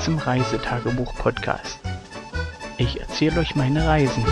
[0.00, 1.80] Zum Reisetagebuch-Podcast.
[2.78, 4.24] Ich erzähle euch meine Reisen.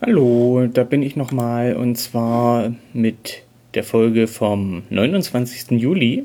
[0.00, 3.42] Hallo, da bin ich nochmal und zwar mit
[3.74, 5.72] der Folge vom 29.
[5.80, 6.24] Juli.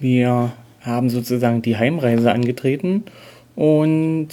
[0.00, 0.52] Wir
[0.84, 3.04] haben sozusagen die Heimreise angetreten
[3.56, 4.28] und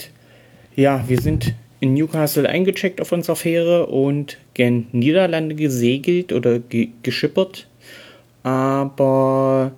[0.75, 6.89] ja, wir sind in Newcastle eingecheckt auf unserer Fähre und gen Niederlande gesegelt oder ge
[7.03, 7.67] geschippert.
[8.43, 9.71] Aber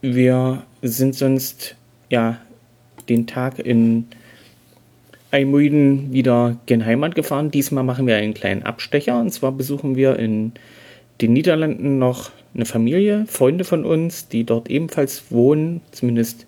[0.00, 1.76] wir sind sonst
[2.08, 2.38] ja
[3.08, 4.06] den Tag in
[5.32, 7.50] Eimuiden wieder gen Heimat gefahren.
[7.50, 10.52] Diesmal machen wir einen kleinen Abstecher und zwar besuchen wir in
[11.20, 16.46] den Niederlanden noch eine Familie, Freunde von uns, die dort ebenfalls wohnen, zumindest,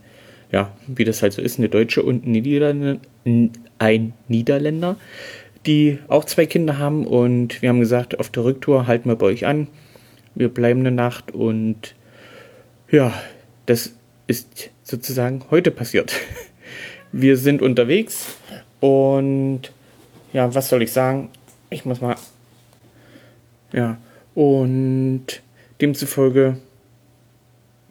[0.51, 3.01] ja, wie das halt so ist, eine Deutsche und ein Niederländer,
[3.79, 4.97] ein Niederländer,
[5.67, 9.27] die auch zwei Kinder haben und wir haben gesagt, auf der Rücktour halten wir bei
[9.27, 9.69] euch an.
[10.35, 11.95] Wir bleiben eine Nacht und
[12.91, 13.13] ja,
[13.67, 13.95] das
[14.27, 16.15] ist sozusagen heute passiert.
[17.15, 18.37] Wir sind unterwegs
[18.81, 19.71] und
[20.33, 21.29] ja, was soll ich sagen?
[21.69, 22.17] Ich muss mal.
[23.75, 23.99] Ja,
[24.35, 25.43] und
[25.81, 26.57] demzufolge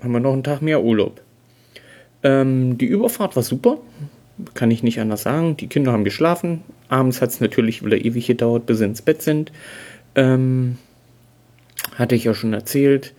[0.01, 1.21] haben wir noch einen Tag mehr Urlaub.
[2.23, 3.77] Ähm, die Überfahrt war super,
[4.53, 5.57] kann ich nicht anders sagen.
[5.57, 6.63] Die Kinder haben geschlafen.
[6.89, 9.51] Abends hat es natürlich wieder ewig gedauert, bis sie ins Bett sind.
[10.15, 10.77] Ähm,
[11.95, 13.13] hatte ich ja schon erzählt.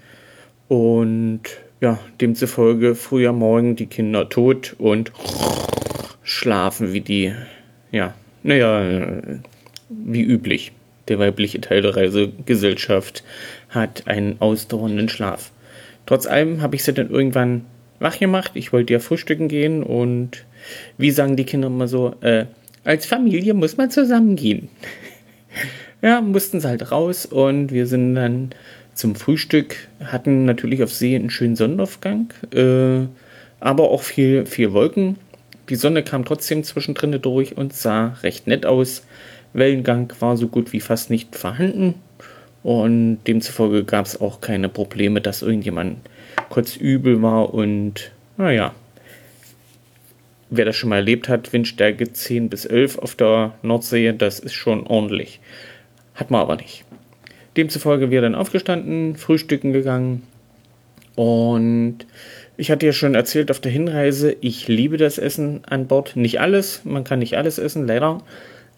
[0.69, 1.43] Und
[1.81, 5.13] ja, demzufolge früher morgen die Kinder tot und
[6.23, 7.33] schlafen wie die,
[7.91, 9.21] ja, naja,
[9.89, 10.73] wie üblich.
[11.09, 13.25] Der weibliche Teil der Reisegesellschaft
[13.69, 15.51] hat einen ausdauernden Schlaf.
[16.07, 17.65] Trotz allem habe ich sie dann irgendwann
[17.99, 18.53] wach gemacht.
[18.55, 20.45] Ich wollte ja frühstücken gehen und
[20.99, 22.47] wie sagen die Kinder immer so, äh,
[22.85, 24.69] als Familie muss man zusammengehen.
[26.03, 28.51] ja, mussten sie halt raus und wir sind dann
[28.95, 33.07] zum Frühstück, hatten natürlich auf See einen schönen Sonnenaufgang, äh,
[33.61, 35.17] aber auch viel, viel Wolken.
[35.69, 39.05] Die Sonne kam trotzdem zwischendrin durch und sah recht nett aus.
[39.53, 41.95] Wellengang war so gut wie fast nicht vorhanden
[42.63, 45.99] und demzufolge gab es auch keine Probleme, dass irgendjemand
[46.49, 48.75] kurz übel war und naja,
[50.51, 54.55] wer das schon mal erlebt hat, Windstärke 10 bis 11 auf der Nordsee, das ist
[54.55, 55.41] schon ordentlich.
[56.15, 56.85] Hat man aber nicht.
[57.57, 60.23] Demzufolge wir dann aufgestanden, frühstücken gegangen
[61.15, 62.07] und
[62.57, 66.17] ich hatte ja schon erzählt auf der Hinreise, ich liebe das Essen an Bord.
[66.17, 68.23] Nicht alles, man kann nicht alles essen, leider.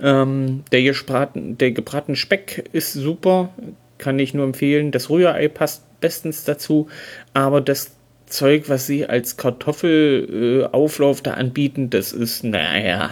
[0.01, 3.51] Ähm, der, gebraten, der gebratene Speck ist super,
[3.99, 4.91] kann ich nur empfehlen.
[4.91, 6.89] Das Rührei passt bestens dazu,
[7.33, 7.93] aber das
[8.27, 13.11] Zeug, was sie als Kartoffelauflauf äh, da anbieten, das ist, naja,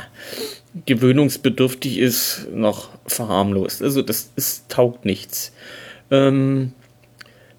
[0.86, 3.82] gewöhnungsbedürftig ist, noch verharmlost.
[3.82, 5.52] Also das ist, taugt nichts.
[6.10, 6.72] Ähm,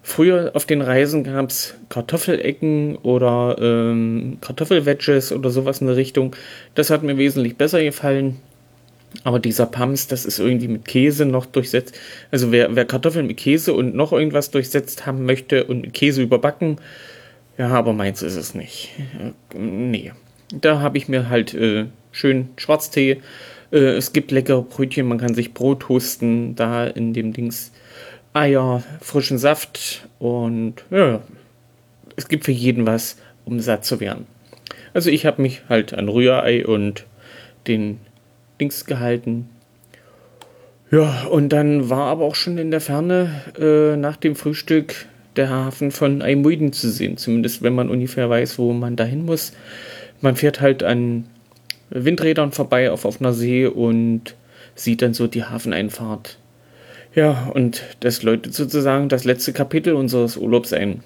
[0.02, 6.36] früher auf den Reisen gab es Kartoffelecken oder ähm, Kartoffelwedges oder sowas in der Richtung.
[6.74, 8.40] Das hat mir wesentlich besser gefallen.
[9.22, 11.98] Aber dieser Pams, das ist irgendwie mit Käse noch durchsetzt.
[12.30, 16.22] Also wer, wer Kartoffeln mit Käse und noch irgendwas durchsetzt haben möchte und mit Käse
[16.22, 16.78] überbacken,
[17.56, 18.90] ja, aber meins ist es nicht.
[19.56, 20.12] Nee.
[20.52, 23.20] Da habe ich mir halt äh, schön Schwarztee.
[23.70, 27.72] Äh, es gibt leckere Brötchen, man kann sich Brot toasten, da in dem Dings
[28.32, 31.22] Eier, frischen Saft und ja,
[32.16, 34.26] es gibt für jeden was, um satt zu werden.
[34.92, 37.06] Also ich habe mich halt an Rührei und
[37.68, 38.00] den
[38.60, 39.48] Dings gehalten.
[40.90, 45.06] Ja, und dann war aber auch schon in der Ferne äh, nach dem Frühstück
[45.36, 47.16] der Hafen von Aimuiden zu sehen.
[47.16, 49.52] Zumindest wenn man ungefähr weiß, wo man dahin muss.
[50.20, 51.24] Man fährt halt an
[51.90, 54.36] Windrädern vorbei auf offener See und
[54.74, 56.38] sieht dann so die Hafeneinfahrt.
[57.14, 61.02] Ja, und das läutet sozusagen das letzte Kapitel unseres Urlaubs ein.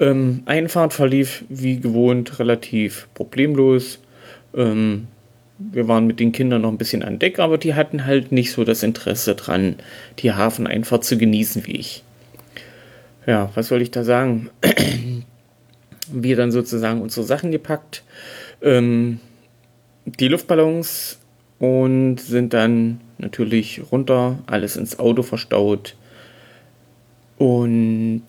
[0.00, 4.00] Ähm, Einfahrt verlief wie gewohnt relativ problemlos.
[4.54, 5.08] Ähm,
[5.58, 8.52] wir waren mit den Kindern noch ein bisschen an Deck, aber die hatten halt nicht
[8.52, 9.76] so das Interesse dran,
[10.18, 12.02] die Hafeneinfahrt zu genießen wie ich.
[13.26, 14.50] Ja, was soll ich da sagen?
[16.12, 18.02] wir dann sozusagen unsere Sachen gepackt,
[18.62, 19.20] ähm,
[20.04, 21.18] die Luftballons
[21.58, 25.96] und sind dann natürlich runter, alles ins Auto verstaut
[27.38, 28.24] und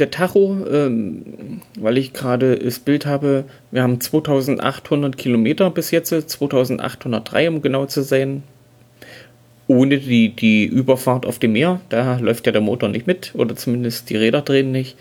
[0.00, 6.08] der Tacho, ähm, weil ich gerade das Bild habe, wir haben 2800 Kilometer bis jetzt,
[6.08, 8.42] 2803 um genau zu sein.
[9.66, 13.54] Ohne die, die Überfahrt auf dem Meer, da läuft ja der Motor nicht mit oder
[13.54, 14.96] zumindest die Räder drehen nicht.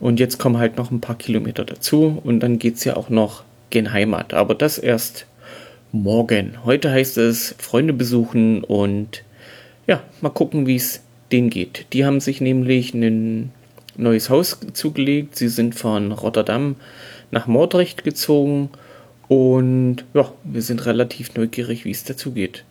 [0.00, 3.10] Und jetzt kommen halt noch ein paar Kilometer dazu und dann geht es ja auch
[3.10, 4.32] noch gen Heimat.
[4.32, 5.26] Aber das erst
[5.92, 6.54] morgen.
[6.64, 9.24] Heute heißt es Freunde besuchen und
[9.86, 11.02] ja, mal gucken, wie es
[11.32, 11.86] denen geht.
[11.92, 13.52] Die haben sich nämlich ein
[13.98, 15.36] neues Haus zugelegt.
[15.36, 16.76] Sie sind von Rotterdam
[17.30, 18.70] nach Mordrecht gezogen
[19.28, 22.64] und ja, wir sind relativ neugierig, wie es dazu geht.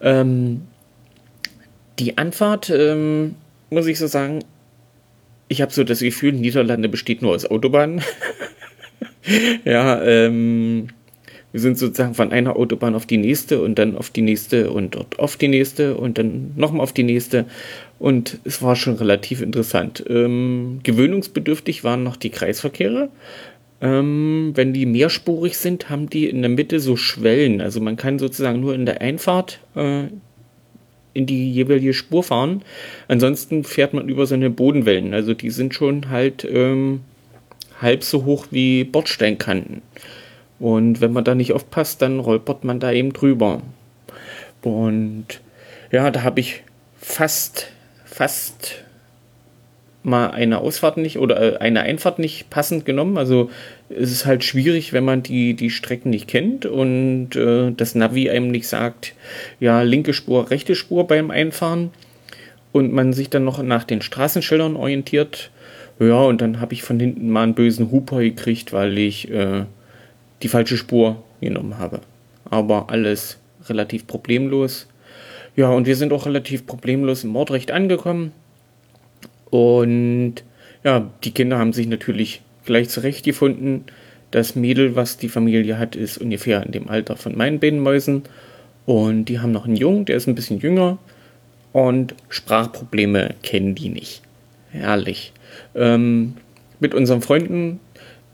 [0.00, 0.62] Ähm,
[1.98, 3.34] die Anfahrt, ähm,
[3.70, 4.44] muss ich so sagen,
[5.48, 8.02] ich habe so das Gefühl, Niederlande besteht nur aus Autobahnen.
[9.64, 10.88] ja, ähm,
[11.52, 14.94] wir sind sozusagen von einer Autobahn auf die nächste und dann auf die nächste und
[14.94, 17.46] dort auf die nächste und dann nochmal auf die nächste.
[17.98, 20.04] Und es war schon relativ interessant.
[20.08, 23.08] Ähm, gewöhnungsbedürftig waren noch die Kreisverkehre.
[23.80, 27.60] Ähm, wenn die mehrspurig sind, haben die in der Mitte so Schwellen.
[27.60, 30.04] Also man kann sozusagen nur in der Einfahrt äh,
[31.14, 32.62] in die jeweilige Spur fahren.
[33.08, 35.14] Ansonsten fährt man über so eine Bodenwellen.
[35.14, 37.00] Also die sind schon halt ähm,
[37.80, 39.82] halb so hoch wie Bordsteinkanten.
[40.60, 43.62] Und wenn man da nicht aufpasst, dann rolpert man da eben drüber.
[44.62, 45.26] Und
[45.90, 46.62] ja, da habe ich
[47.00, 47.68] fast,
[48.04, 48.82] fast
[50.02, 53.18] mal eine Ausfahrt nicht oder äh, eine Einfahrt nicht passend genommen.
[53.18, 53.50] Also
[53.88, 58.30] es ist halt schwierig, wenn man die, die Strecken nicht kennt und äh, das Navi
[58.30, 59.14] einem nicht sagt,
[59.60, 61.90] ja, linke Spur, rechte Spur beim Einfahren
[62.72, 65.50] und man sich dann noch nach den Straßenschildern orientiert.
[66.00, 69.64] Ja, und dann habe ich von hinten mal einen bösen Huper gekriegt, weil ich äh,
[70.42, 72.00] die falsche Spur genommen habe.
[72.50, 73.38] Aber alles
[73.68, 74.86] relativ problemlos.
[75.56, 78.32] Ja, und wir sind auch relativ problemlos im Mordrecht angekommen.
[79.50, 80.36] Und
[80.84, 83.84] ja, die Kinder haben sich natürlich gleich zurechtgefunden.
[84.30, 88.22] Das Mädel, was die Familie hat, ist ungefähr in dem Alter von meinen beiden.
[88.86, 90.98] Und die haben noch einen Jungen, der ist ein bisschen jünger.
[91.72, 94.22] Und Sprachprobleme kennen die nicht.
[94.70, 95.32] Herrlich.
[95.74, 96.34] Ähm,
[96.80, 97.80] mit unseren Freunden,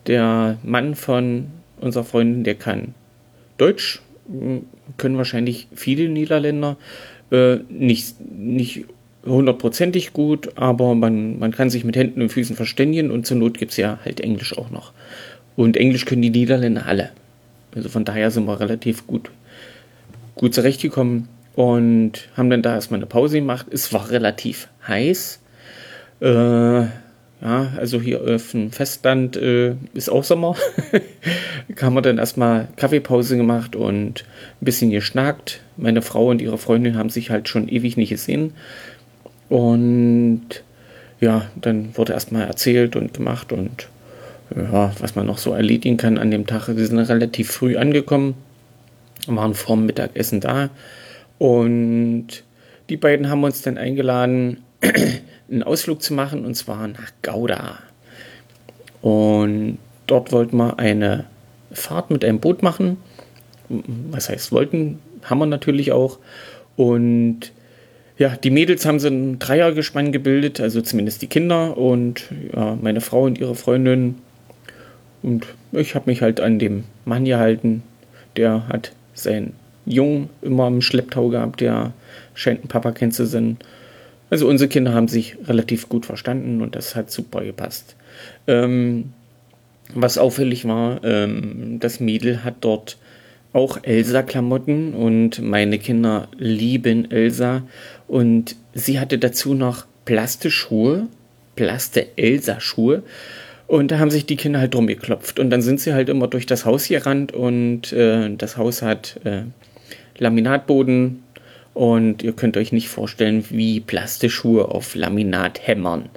[0.07, 1.47] der Mann von
[1.85, 2.95] unserer Freundin, der kann
[3.59, 4.01] Deutsch,
[4.97, 6.77] können wahrscheinlich viele Niederländer.
[7.31, 8.85] Äh, nicht, nicht
[9.25, 13.59] hundertprozentig gut, aber man, man kann sich mit Händen und Füßen verständigen und zur Not
[13.59, 14.93] gibt es ja halt Englisch auch noch.
[15.57, 17.11] Und Englisch können die Niederländer alle.
[17.75, 19.31] Also von daher sind wir relativ gut,
[20.35, 23.67] gut zurechtgekommen und haben dann da erstmal eine Pause gemacht.
[23.71, 25.41] Es war relativ heiß.
[26.21, 26.85] Äh,
[27.45, 30.57] ja, also hier auf dem Festland äh, ist auch Sommer.
[31.81, 34.25] haben wir dann erstmal Kaffeepause gemacht und
[34.61, 35.61] ein bisschen geschnackt.
[35.77, 38.55] Meine Frau und ihre Freundin haben sich halt schon ewig nicht gesehen.
[39.51, 40.65] Und
[41.21, 43.89] ja, dann wurde erstmal erzählt und gemacht und
[44.57, 46.69] ja, was man noch so erledigen kann an dem Tag.
[46.69, 48.35] Wir sind relativ früh angekommen,
[49.27, 50.71] waren vorm Mittagessen da
[51.39, 52.27] und
[52.89, 54.59] die beiden haben uns dann eingeladen,
[55.51, 57.79] einen Ausflug zu machen und zwar nach Gouda.
[59.03, 61.27] Und dort wollten wir eine
[61.73, 62.97] Fahrt mit einem Boot machen.
[63.69, 66.19] Was heißt wollten, haben wir natürlich auch.
[66.77, 67.53] Und
[68.17, 73.01] ja, die Mädels haben so ein Dreiergespann gebildet, also zumindest die Kinder und ja, meine
[73.01, 74.17] Frau und ihre Freundin.
[75.23, 77.83] Und ich habe mich halt an dem Mann gehalten.
[78.37, 79.55] Der hat seinen
[79.87, 81.93] Jungen immer im Schlepptau gehabt, der
[82.35, 83.59] scheint ein Papa kennt zu sein.
[84.35, 87.95] Also unsere Kinder haben sich relativ gut verstanden und das hat super gepasst.
[88.49, 89.13] Ähm,
[89.95, 92.99] was auffällig war, ähm, das Mädel hat dort
[93.53, 97.63] auch Elsa-Klamotten und meine Kinder lieben Elsa.
[98.09, 101.07] Und sie hatte dazu noch Plasteschuhe,
[101.55, 103.05] Plaste-Elsa-Schuhe.
[103.69, 105.39] Und da haben sich die Kinder halt drum geklopft.
[105.39, 109.21] Und dann sind sie halt immer durch das Haus gerannt und äh, das Haus hat
[109.23, 109.43] äh,
[110.19, 111.24] Laminatboden.
[111.75, 116.09] Und ihr könnt euch nicht vorstellen, wie Plasteschuhe auf Laminat hämmern.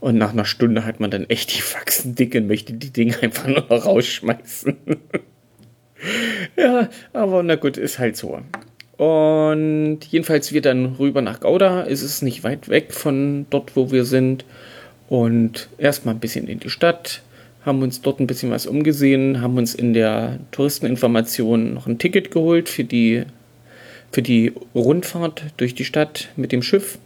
[0.00, 3.16] Und nach einer Stunde hat man dann echt die Faxen dick und möchte die Dinge
[3.22, 4.76] einfach nur rausschmeißen.
[6.56, 8.40] ja, aber na gut, ist halt so.
[8.96, 11.86] Und jedenfalls wir dann rüber nach Gouda.
[11.86, 14.44] Es ist nicht weit weg von dort, wo wir sind.
[15.08, 17.22] Und erstmal ein bisschen in die Stadt,
[17.64, 22.30] haben uns dort ein bisschen was umgesehen, haben uns in der Touristeninformation noch ein Ticket
[22.30, 23.24] geholt für die,
[24.12, 26.98] für die Rundfahrt durch die Stadt mit dem Schiff.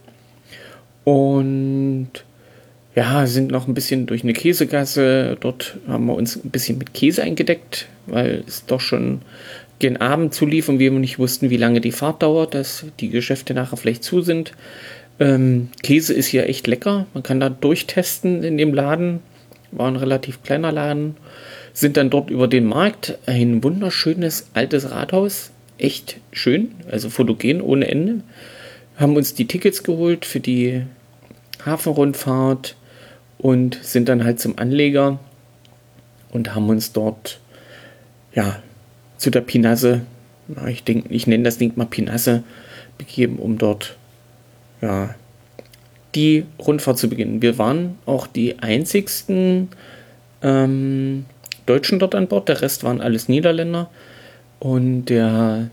[1.03, 2.09] Und
[2.95, 5.37] ja, sind noch ein bisschen durch eine Käsegasse.
[5.39, 9.21] Dort haben wir uns ein bisschen mit Käse eingedeckt, weil es doch schon
[9.79, 13.53] gen Abend zulief und wir nicht wussten, wie lange die Fahrt dauert, dass die Geschäfte
[13.53, 14.53] nachher vielleicht zu sind.
[15.19, 17.05] Ähm, Käse ist hier echt lecker.
[17.13, 19.19] Man kann da durchtesten in dem Laden.
[19.71, 21.17] War ein relativ kleiner Laden.
[21.73, 23.17] Sind dann dort über den Markt.
[23.25, 25.51] Ein wunderschönes altes Rathaus.
[25.77, 26.71] Echt schön.
[26.89, 28.21] Also fotogen ohne Ende.
[28.97, 30.83] Haben uns die Tickets geholt für die
[31.65, 32.75] Hafenrundfahrt
[33.37, 35.19] und sind dann halt zum Anleger
[36.31, 37.39] und haben uns dort
[38.33, 38.61] ja
[39.17, 40.01] zu der Pinasse,
[40.67, 42.43] ich denke, ich nenne das Ding mal Pinasse,
[42.97, 43.97] begeben, um dort
[44.81, 45.15] ja
[46.13, 47.41] die Rundfahrt zu beginnen.
[47.41, 49.69] Wir waren auch die einzigsten
[50.41, 51.25] ähm,
[51.65, 53.89] Deutschen dort an Bord, der Rest waren alles Niederländer
[54.59, 55.69] und der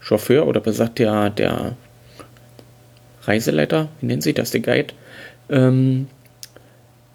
[0.00, 1.76] Chauffeur oder besagt der, der
[3.22, 4.94] Reiseleiter, wie nennen Sie das, der Guide,
[5.48, 6.08] ähm,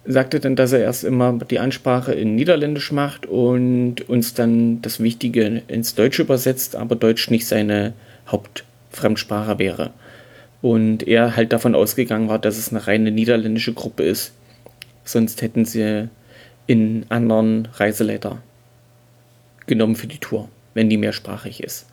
[0.06, 5.02] sagte dann, dass er erst immer die Ansprache in Niederländisch macht und uns dann das
[5.02, 7.94] Wichtige ins Deutsche übersetzt, aber Deutsch nicht seine
[8.28, 9.92] Hauptfremdsprache wäre.
[10.62, 14.34] Und er halt davon ausgegangen war, dass es eine reine niederländische Gruppe ist.
[15.04, 16.10] Sonst hätten sie
[16.68, 18.42] in anderen Reiseleiter
[19.68, 21.88] genommen für die Tour, wenn die mehrsprachig ist.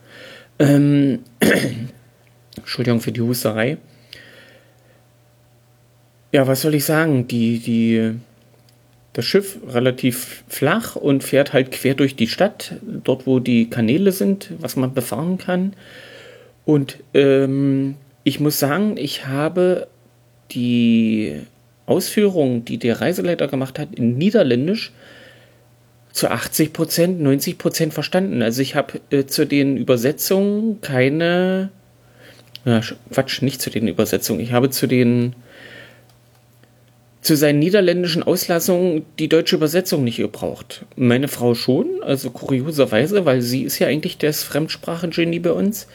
[0.59, 1.21] Ähm,
[2.57, 3.79] Entschuldigung für die Husterei.
[6.33, 7.27] Ja, was soll ich sagen?
[7.27, 8.13] Die, die,
[9.15, 14.13] das Schiff relativ flach und fährt halt quer durch die Stadt, dort wo die Kanäle
[14.13, 15.73] sind, was man befahren kann.
[16.67, 19.89] Und ähm, ich muss sagen, ich habe
[20.51, 21.41] die
[21.87, 24.93] Ausführungen, die der Reiseleiter gemacht hat, in Niederländisch
[26.15, 28.41] zu 80 Prozent, 90 Prozent verstanden.
[28.41, 31.71] Also ich habe äh, zu den Übersetzungen keine,
[32.65, 32.81] ja,
[33.11, 34.39] Quatsch, nicht zu den Übersetzungen.
[34.39, 35.35] Ich habe zu den
[37.21, 40.85] zu seinen niederländischen Auslassungen die deutsche Übersetzung nicht gebraucht.
[40.95, 45.89] Meine Frau schon, also kurioserweise, weil sie ist ja eigentlich das Fremdsprachengenie bei uns.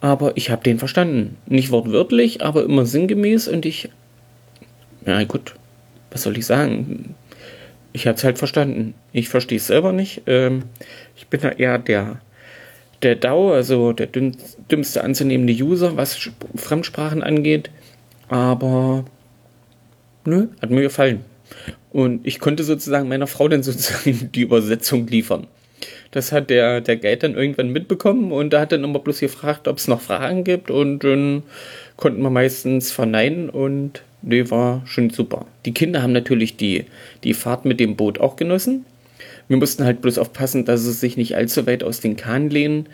[0.00, 1.36] Aber ich habe den verstanden.
[1.46, 3.90] Nicht wortwörtlich, aber immer sinngemäß und ich.
[5.06, 5.54] Ja, gut,
[6.10, 7.14] was soll ich sagen?
[7.92, 8.94] Ich habe es halt verstanden.
[9.12, 10.22] Ich verstehe es selber nicht.
[10.26, 10.64] Ähm,
[11.16, 12.20] ich bin da eher der,
[13.02, 17.70] der DAO, also der dümmste anzunehmende User, was Fremdsprachen angeht.
[18.28, 19.04] Aber
[20.24, 21.24] nö, hat mir gefallen.
[21.90, 25.46] Und ich konnte sozusagen meiner Frau dann sozusagen die Übersetzung liefern.
[26.12, 29.68] Das hat der, der Guide dann irgendwann mitbekommen und da hat dann immer bloß gefragt,
[29.68, 31.44] ob es noch Fragen gibt und dann
[31.96, 35.46] konnten wir meistens verneinen und nee, war schon super.
[35.64, 36.86] Die Kinder haben natürlich die,
[37.22, 38.84] die Fahrt mit dem Boot auch genossen.
[39.48, 42.86] Wir mussten halt bloß aufpassen, dass sie sich nicht allzu weit aus den Kahn lehnen,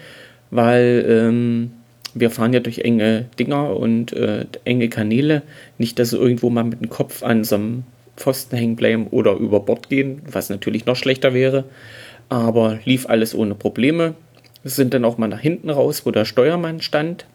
[0.50, 1.70] weil ähm,
[2.14, 5.42] wir fahren ja durch enge Dinger und äh, enge Kanäle.
[5.78, 7.84] Nicht, dass sie irgendwo mal mit dem Kopf an so einem
[8.16, 11.64] Pfosten hängen bleiben oder über Bord gehen, was natürlich noch schlechter wäre.
[12.28, 14.14] Aber lief alles ohne Probleme.
[14.62, 17.26] Wir sind dann auch mal nach hinten raus, wo der Steuermann stand.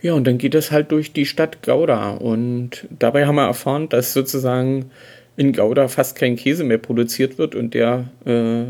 [0.00, 2.12] Ja, und dann geht es halt durch die Stadt Gouda.
[2.12, 4.90] Und dabei haben wir erfahren, dass sozusagen
[5.36, 8.64] in Gouda fast kein Käse mehr produziert wird und der äh,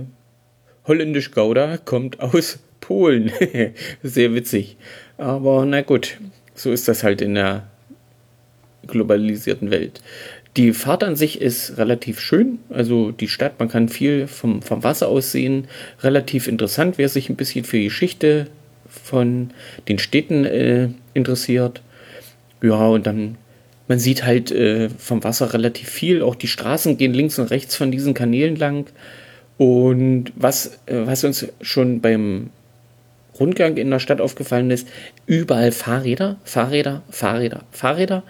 [0.87, 3.33] holländisch Gouda kommt aus Polen.
[4.03, 4.77] Sehr witzig.
[5.19, 6.19] Aber na gut,
[6.55, 7.67] so ist das halt in der
[8.87, 10.01] globalisierten Welt.
[10.57, 12.59] Die Fahrt an sich ist relativ schön.
[12.69, 15.69] Also die Stadt, man kann viel vom, vom Wasser aus sehen.
[16.03, 18.49] Relativ interessant, wer sich ein bisschen für Geschichte
[18.89, 19.51] von
[19.87, 21.83] den Städten äh, interessiert.
[22.63, 23.37] Ja, und dann,
[23.87, 26.23] man sieht halt äh, vom Wasser relativ viel.
[26.23, 28.87] Auch die Straßen gehen links und rechts von diesen Kanälen lang.
[29.59, 32.51] Und was, äh, was uns schon beim
[33.39, 34.89] Rundgang in der Stadt aufgefallen ist,
[35.27, 38.23] überall Fahrräder, Fahrräder, Fahrräder, Fahrräder.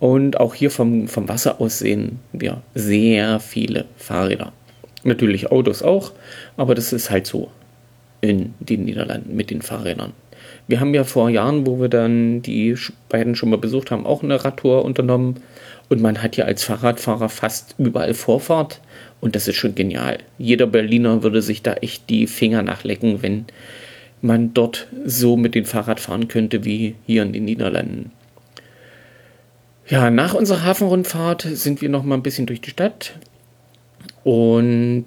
[0.00, 4.52] Und auch hier vom, vom Wasser aus sehen wir sehr viele Fahrräder.
[5.04, 6.12] Natürlich Autos auch,
[6.56, 7.50] aber das ist halt so
[8.20, 10.12] in den Niederlanden mit den Fahrrädern.
[10.66, 12.76] Wir haben ja vor Jahren, wo wir dann die
[13.08, 15.36] beiden schon mal besucht haben, auch eine Radtour unternommen.
[15.88, 18.80] Und man hat ja als Fahrradfahrer fast überall Vorfahrt.
[19.20, 20.18] Und das ist schon genial.
[20.38, 23.46] Jeder Berliner würde sich da echt die Finger nachlecken, wenn
[24.22, 28.12] man dort so mit dem Fahrrad fahren könnte wie hier in den Niederlanden.
[29.90, 33.18] Ja, nach unserer Hafenrundfahrt sind wir noch mal ein bisschen durch die Stadt.
[34.22, 35.06] Und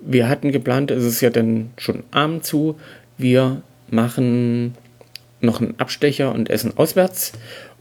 [0.00, 2.76] wir hatten geplant, es ist ja dann schon Abend zu,
[3.16, 4.74] wir machen
[5.40, 7.34] noch einen Abstecher und essen auswärts.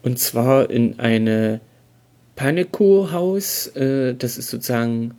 [0.03, 1.61] Und zwar in eine
[2.35, 3.75] Paneko-Haus.
[3.75, 5.15] Äh, das ist sozusagen,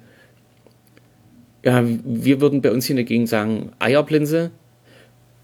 [1.64, 4.52] ja, wir würden bei uns hier in der Gegend sagen Eierblinse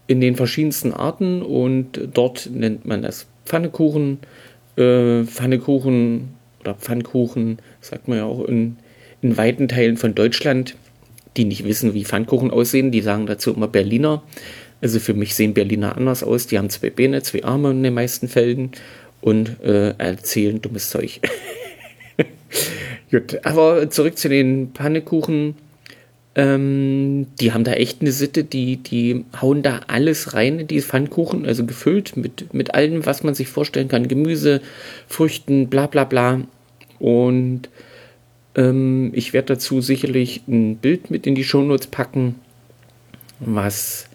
[0.07, 1.41] in den verschiedensten Arten.
[1.41, 4.19] Und dort nennt man das Pfannekuchen,
[4.75, 6.29] äh, Pfannekuchen
[6.61, 8.77] oder Pfannkuchen, sagt man ja auch in,
[9.21, 10.75] in weiten Teilen von Deutschland,
[11.37, 14.23] die nicht wissen, wie Pfannkuchen aussehen, die sagen dazu immer Berliner.
[14.81, 16.47] Also für mich sehen Berliner anders aus.
[16.47, 18.71] Die haben zwei Beine, zwei Arme in den meisten Fällen
[19.21, 21.21] und äh, erzählen dummes Zeug.
[23.11, 25.55] Gut, aber zurück zu den Pannekuchen.
[26.35, 30.81] Ähm, die haben da echt eine Sitte, die, die hauen da alles rein in die
[30.81, 34.07] Pfannkuchen, also gefüllt mit, mit allem, was man sich vorstellen kann.
[34.07, 34.61] Gemüse,
[35.07, 36.41] Früchten, bla bla bla.
[36.99, 37.69] Und
[38.55, 42.35] Ähm, ich werde dazu sicherlich ein Bild mit in die Shownotes packen,
[43.39, 44.07] was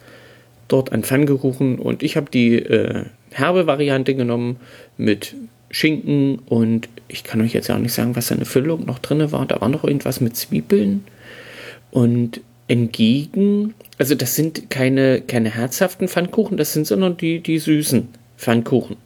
[0.68, 4.58] dort an Pfannkuchen und ich habe die äh, herbe Variante genommen
[4.96, 5.34] mit
[5.70, 9.00] Schinken und ich kann euch jetzt ja auch nicht sagen, was da eine Füllung noch
[9.00, 9.44] drin war.
[9.44, 11.02] Da war noch irgendwas mit Zwiebeln
[11.90, 18.08] und entgegen, also das sind keine, keine herzhaften Pfannkuchen, das sind sondern die, die süßen
[18.36, 18.96] Pfannkuchen.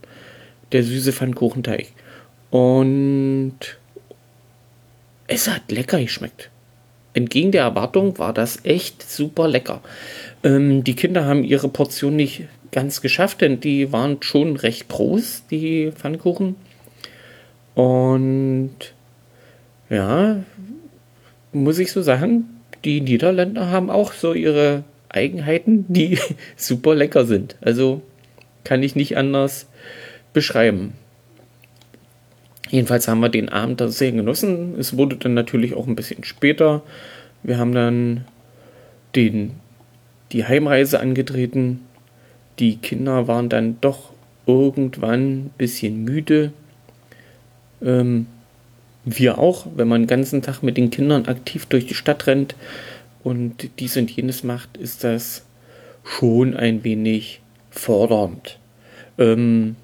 [0.72, 1.92] Der süße Pfannkuchenteig.
[2.50, 3.54] Und
[5.26, 6.50] es hat lecker geschmeckt.
[7.14, 9.82] Entgegen der Erwartung war das echt super lecker.
[10.42, 15.44] Ähm, die Kinder haben ihre Portion nicht ganz geschafft, denn die waren schon recht groß,
[15.50, 16.56] die Pfannkuchen.
[17.74, 18.74] Und
[19.90, 20.42] ja,
[21.52, 22.48] muss ich so sagen,
[22.84, 26.18] die Niederländer haben auch so ihre Eigenheiten, die
[26.56, 27.56] super lecker sind.
[27.60, 28.02] Also
[28.64, 29.66] kann ich nicht anders
[30.32, 30.94] beschreiben.
[32.70, 34.76] Jedenfalls haben wir den Abend da sehr genossen.
[34.78, 36.82] Es wurde dann natürlich auch ein bisschen später.
[37.42, 38.24] Wir haben dann
[39.14, 39.52] den,
[40.32, 41.80] die Heimreise angetreten.
[42.58, 44.12] Die Kinder waren dann doch
[44.46, 46.52] irgendwann ein bisschen müde.
[47.82, 48.26] Ähm,
[49.04, 52.54] wir auch, wenn man den ganzen Tag mit den Kindern aktiv durch die Stadt rennt
[53.22, 55.44] und dies und jenes macht, ist das
[56.04, 57.40] schon ein wenig
[57.70, 58.58] fordernd.
[59.18, 59.76] Ähm,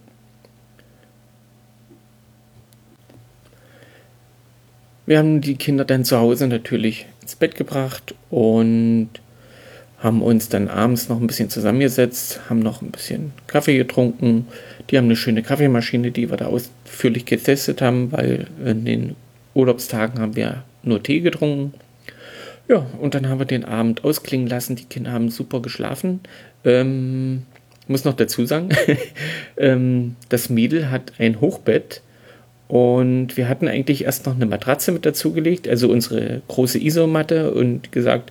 [5.07, 9.11] wir haben die Kinder dann zu Hause natürlich ins Bett gebracht und
[9.99, 14.47] haben uns dann abends noch ein bisschen zusammengesetzt, haben noch ein bisschen Kaffee getrunken.
[14.90, 19.17] Die haben eine schöne Kaffeemaschine, die wir da ausführlich getestet haben, weil in den
[19.55, 21.75] Urlaubstagen haben wir nur Tee getrunken.
[22.69, 24.76] Ja, und dann haben wir den Abend ausklingen lassen.
[24.76, 26.20] Die Kinder haben super geschlafen.
[26.64, 27.42] Ähm,
[27.88, 28.68] muss noch dazu sagen,
[29.57, 32.03] ähm, das Mädel hat ein Hochbett
[32.68, 37.90] und wir hatten eigentlich erst noch eine Matratze mit dazugelegt, also unsere große Isomatte und
[37.90, 38.31] gesagt,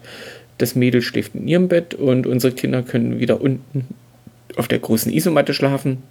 [0.57, 3.85] das Mädel schläft in ihrem Bett und unsere Kinder können wieder unten
[4.55, 6.03] auf der großen Isomatte schlafen.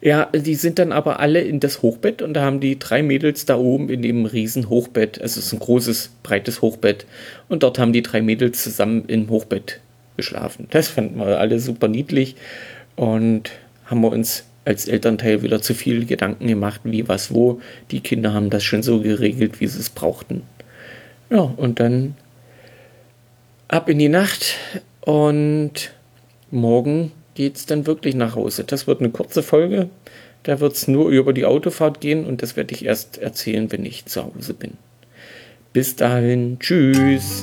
[0.00, 3.46] Ja, die sind dann aber alle in das Hochbett und da haben die drei Mädels
[3.46, 7.06] da oben in dem riesen Hochbett, also es ist ein großes, breites Hochbett
[7.48, 9.80] und dort haben die drei Mädels zusammen im Hochbett
[10.16, 10.66] geschlafen.
[10.70, 12.36] Das fanden wir alle super niedlich
[12.96, 13.52] und
[13.86, 17.60] haben wir uns als Elternteil wieder zu viel Gedanken gemacht, wie, was, wo.
[17.90, 20.42] Die Kinder haben das schon so geregelt, wie sie es brauchten.
[21.30, 22.14] Ja, und dann
[23.74, 24.54] ab in die Nacht
[25.00, 25.92] und
[26.52, 28.62] morgen geht es dann wirklich nach Hause.
[28.62, 29.90] Das wird eine kurze Folge.
[30.44, 33.84] Da wird es nur über die Autofahrt gehen und das werde ich erst erzählen, wenn
[33.84, 34.74] ich zu Hause bin.
[35.72, 37.42] Bis dahin, tschüss.